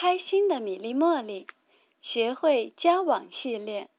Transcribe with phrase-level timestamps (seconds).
[0.00, 1.46] 开心的米粒茉莉，
[2.00, 3.90] 学会交往系列，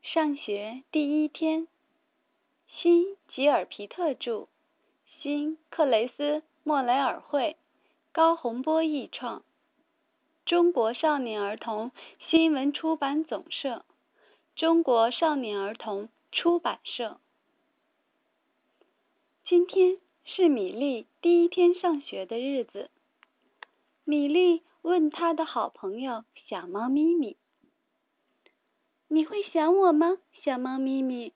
[0.00, 1.66] 上学第一天。
[2.68, 4.46] 新吉尔皮特著，
[5.18, 7.56] 新克雷斯莫雷尔绘，
[8.12, 9.42] 高洪波译创，
[10.46, 11.90] 中国少年儿童
[12.28, 13.84] 新闻出版总社，
[14.54, 17.18] 中国少年儿童出版社。
[19.44, 22.88] 今天是米粒第一天上学的日子。
[24.04, 27.36] 米粒问他的好朋友小猫咪咪
[29.08, 31.32] ：“你会想我吗，小猫咪咪？”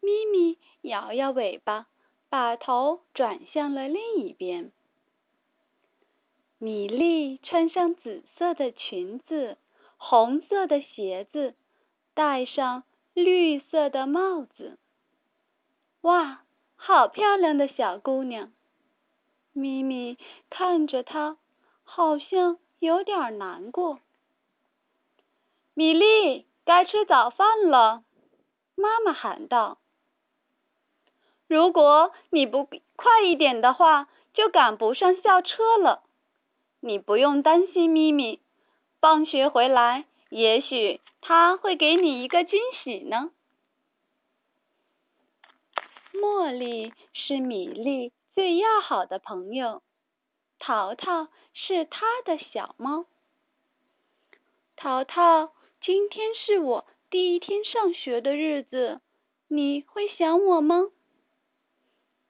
[0.00, 1.86] 咪咪摇摇尾巴，
[2.28, 4.72] 把头转向了另一边。
[6.58, 9.56] 米粒穿上紫色的裙子，
[9.96, 11.54] 红色的鞋子，
[12.14, 14.78] 戴上绿色的帽子。
[16.02, 16.44] 哇，
[16.76, 18.52] 好漂亮的小姑娘！
[19.52, 20.18] 咪咪
[20.50, 21.38] 看着她，
[21.96, 24.00] 好像有点难过。
[25.74, 28.02] 米粒，该吃早饭了，
[28.74, 29.78] 妈妈喊道。
[31.46, 36.02] 如果你不快一点的话，就赶不上校车了。
[36.80, 38.40] 你不用担心，咪咪，
[39.00, 43.30] 放学回来，也许他会给你一个惊喜呢。
[46.12, 48.12] 茉莉是米粒。
[48.34, 49.80] 最要好的朋友，
[50.66, 53.04] 淘淘是他的小猫。
[54.76, 59.02] 淘淘，今天是我第一天上学的日子，
[59.46, 60.86] 你会想我吗？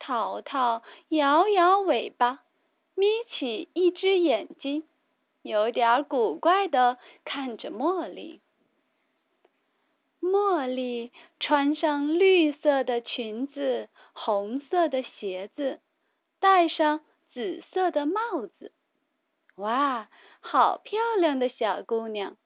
[0.01, 2.43] 淘淘摇摇尾巴，
[2.97, 3.07] 眯
[3.39, 4.83] 起一只眼睛，
[5.43, 8.41] 有点古怪的看着茉莉。
[10.21, 15.79] 茉莉穿上绿色的裙子，红色的鞋子。
[16.41, 17.01] 戴上
[17.35, 18.71] 紫色的帽子，
[19.57, 20.09] 哇，
[20.41, 22.37] 好漂亮的小姑娘！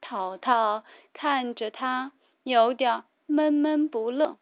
[0.00, 4.38] 淘淘看着她，有点闷闷不乐。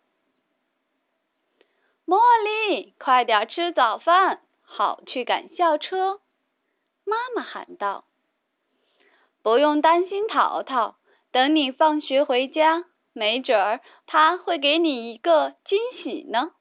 [2.07, 6.21] 茉莉，快点吃早饭，好去赶校车！
[7.03, 8.05] 妈妈喊道。
[9.43, 10.95] 不用担心，淘淘，
[11.33, 16.53] 等你放学回家，没准儿他会给你一个惊喜呢。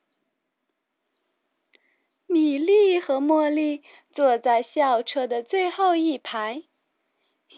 [2.32, 6.62] 米莉和茉莉坐在校车的最后一排，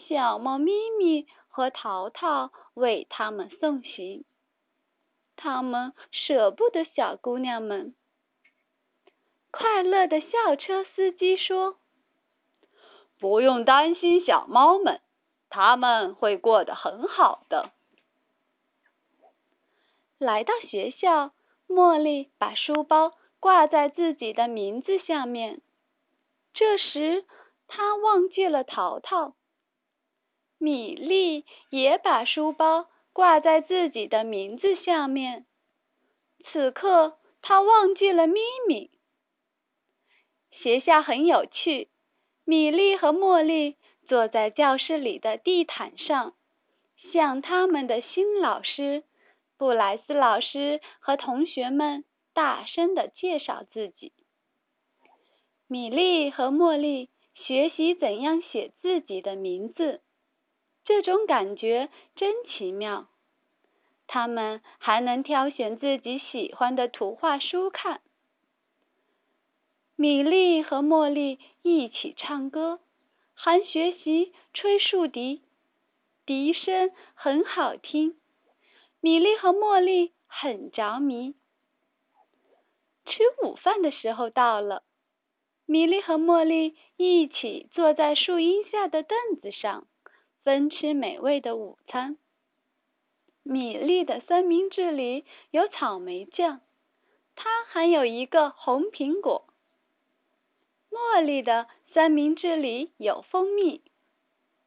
[0.08, 4.24] 小猫咪咪和淘淘为他们送行。
[5.36, 7.94] 他们舍不得小姑娘们。
[9.50, 11.76] 快乐的校车司机说
[13.20, 15.02] ：“不用担心，小猫们，
[15.50, 17.72] 他们会过得很好的。”
[20.16, 21.32] 来到学校，
[21.68, 23.12] 茉莉把书包。
[23.42, 25.60] 挂在自己的名字下面。
[26.54, 27.24] 这时，
[27.66, 29.34] 他忘记了淘淘。
[30.58, 35.44] 米粒也把书包挂在自己的名字下面。
[36.44, 38.92] 此刻，他忘记了咪咪。
[40.52, 41.88] 学校很有趣。
[42.44, 43.76] 米粒和茉莉
[44.06, 46.34] 坐在教室里的地毯上，
[47.12, 49.02] 向他们的新老师
[49.58, 52.04] 布莱斯老师和同学们。
[52.32, 54.12] 大声的介绍自己。
[55.66, 60.02] 米莉和茉莉学习怎样写自己的名字，
[60.84, 63.08] 这种感觉真奇妙。
[64.06, 68.02] 他们还能挑选自己喜欢的图画书看。
[69.96, 72.80] 米莉和茉莉一起唱歌，
[73.32, 75.42] 还学习吹竖笛，
[76.26, 78.20] 笛声很好听。
[79.00, 81.34] 米莉和茉莉很着迷。
[83.04, 84.82] 吃午饭的时候到了，
[85.66, 89.86] 米莉和茉莉一起坐在树荫下的凳子上，
[90.44, 92.16] 分吃美味的午餐。
[93.42, 96.60] 米莉的三明治里有草莓酱，
[97.34, 99.44] 它还有一个红苹果。
[100.90, 103.82] 茉莉的三明治里有蜂蜜，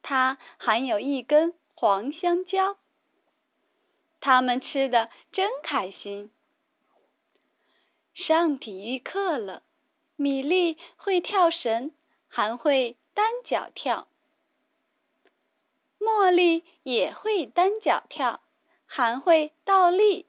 [0.02, 2.78] 它含有一根黄香蕉。
[4.20, 6.32] 他们吃的真开心。
[8.16, 9.62] 上体育课了，
[10.16, 11.92] 米莉会跳绳，
[12.28, 14.08] 还会单脚跳。
[16.00, 18.40] 茉莉也会单脚跳，
[18.86, 20.26] 还会倒立。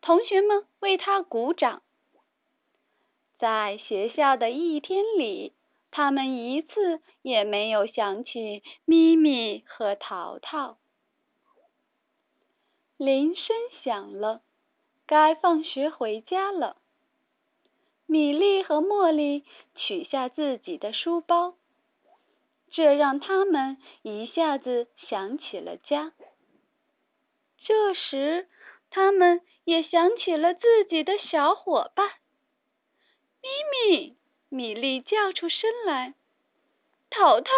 [0.00, 1.82] 同学们为她鼓掌。
[3.38, 5.52] 在学校的一天里，
[5.90, 10.78] 他们一次也没有想起咪咪和淘淘。
[12.96, 14.42] 铃声响了，
[15.06, 16.76] 该放学回家了。
[18.10, 19.44] 米莉和茉莉
[19.76, 21.54] 取下自己的书包，
[22.72, 26.12] 这让他们一下子想起了家。
[27.58, 28.48] 这时，
[28.90, 32.10] 他们也想起了自己的小伙伴。
[33.42, 34.16] 咪咪，
[34.48, 36.14] 米莉叫出声来。
[37.10, 37.50] 淘淘、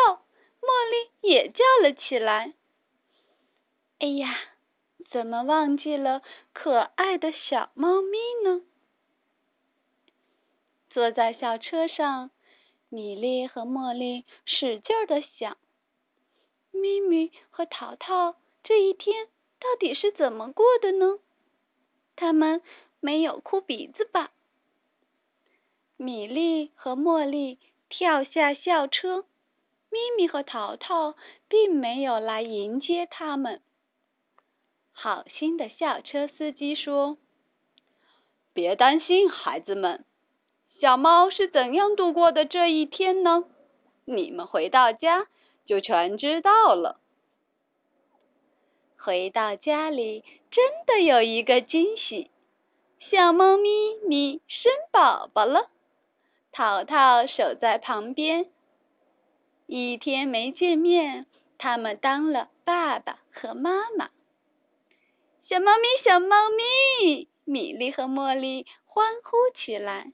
[0.61, 2.53] 茉莉也叫了起来。
[4.01, 4.39] 哎呀，
[5.11, 6.21] 怎么忘记了
[6.53, 8.61] 可爱的小猫咪呢？
[10.93, 12.31] 坐在校车上，
[12.89, 15.57] 米莉和茉莉使劲的想：
[16.71, 19.27] 咪咪和淘淘这一天
[19.59, 21.19] 到底是怎么过的呢？
[22.15, 22.63] 他们
[23.01, 24.31] 没有哭鼻子吧？
[25.97, 29.25] 米莉和茉莉跳下校车。
[29.91, 31.17] 咪咪和淘淘
[31.49, 33.61] 并没有来迎接他们。
[34.91, 37.19] 好心的校车司机说
[38.55, 40.07] ：“别担心，孩子们，
[40.83, 43.45] 小猫是怎样度过的这一天呢？
[44.05, 45.29] 你们回到家
[45.65, 46.99] 就全知道了。”
[48.99, 52.33] 回到家里，真的有一个惊喜，
[52.99, 55.71] 小猫咪咪生宝宝了。
[56.51, 58.51] 淘淘守在旁边。
[59.67, 61.27] 一天没见面，
[61.59, 64.11] 他们当了爸爸和妈妈。
[65.49, 70.11] 小猫咪，小猫咪，米莉和茉莉欢呼起来。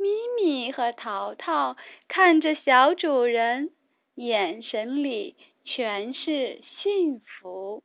[0.00, 0.08] 咪
[0.42, 1.76] 咪和淘淘
[2.08, 3.70] 看着小主人，
[4.14, 7.82] 眼神里全是幸福。